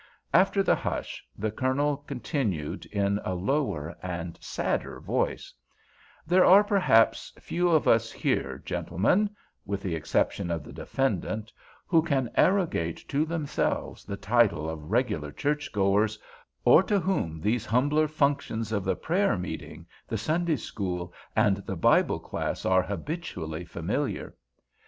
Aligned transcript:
After 0.33 0.63
the 0.63 0.73
hush, 0.73 1.23
the 1.37 1.51
Colonel 1.51 1.97
continued 1.97 2.87
in 2.87 3.19
a 3.23 3.35
lower 3.35 3.95
and 4.01 4.35
sadder 4.41 4.99
voice: 4.99 5.53
"There 6.25 6.43
are, 6.43 6.63
perhaps, 6.63 7.31
few 7.39 7.69
of 7.69 7.87
us 7.87 8.11
here, 8.11 8.59
gentlemen—with 8.65 9.83
the 9.83 9.93
exception 9.93 10.49
of 10.49 10.63
the 10.63 10.73
defendant—who 10.73 12.01
can 12.01 12.31
arrogate 12.33 13.07
to 13.09 13.25
themselves 13.25 14.03
the 14.03 14.17
title 14.17 14.67
of 14.67 14.89
regular 14.89 15.31
churchgoers, 15.31 16.17
or 16.65 16.81
to 16.81 16.99
whom 16.99 17.39
these 17.39 17.67
humbler 17.67 18.07
functions 18.07 18.71
of 18.71 18.83
the 18.83 18.95
prayer 18.95 19.37
meeting, 19.37 19.85
the 20.07 20.17
Sunday 20.17 20.55
school, 20.57 21.13
and 21.35 21.57
the 21.57 21.77
Bible 21.77 22.17
class 22.19 22.65
are 22.65 22.81
habitually 22.81 23.65
familiar. 23.65 24.35